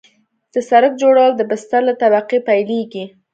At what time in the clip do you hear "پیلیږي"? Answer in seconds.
2.47-3.05